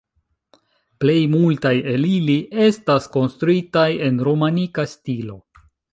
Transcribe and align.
Plej 1.03 1.17
multaj 1.33 1.73
el 1.91 2.07
ili 2.13 2.37
estas 2.69 3.05
konstruitaj 3.19 3.87
en 4.07 4.19
romanika 4.31 4.87
stilo. 4.95 5.37